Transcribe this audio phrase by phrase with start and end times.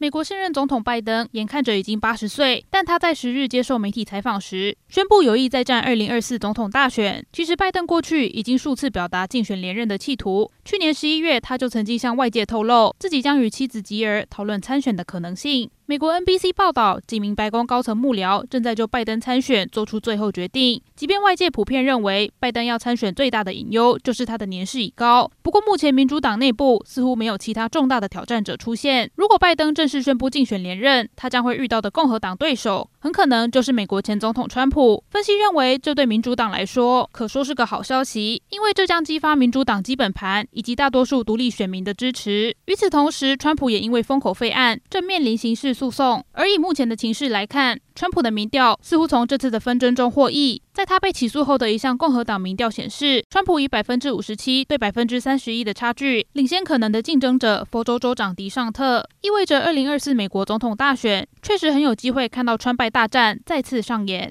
[0.00, 7.22] 美国现任总统拜登眼看着已经八十岁，但他在十日接受媒体采访时宣布有意再战二零二四总统大选。
[7.34, 10.50] 其实，拜登过去已经数次表达竞选连任的企图。
[10.64, 15.70] 去年十一月，他就曾经向外界透露自己将与妻子吉尔讨论参选的可能性。
[15.84, 20.80] 美国 NBC 报道，几名白宫高层幕僚正在就拜登参选做出最后决定。
[20.94, 29.10] 即便外界普遍认为拜登要参选最大的隐忧就是他的年事已高，不过目前民主党内部似乎没有其他重大的挑战者出现。
[29.16, 35.02] 如果拜登正是宣布竞选连任，他将会遇到的共和党对手很可能就是美国前总统川普。
[35.10, 42.54] 分析认为，这对民主党来说可说是个好消息，因为这将激发民主党基本盘以及大多数独立选民的支持。
[42.66, 50.62] 与此同时，川普也因为封口费案正面临刑事诉讼，而以目前的情势来看，川普的民调似乎从这次的纷争中获益。
[50.72, 64.28] 在他被起诉后的一项共和党民调显示，川普以百分之五十七对百分之三十一的差距领先可能的竞争者佛州州长迪尚特，意味着二零二四美国总统大选确实很有机会看到川拜大战再次上演。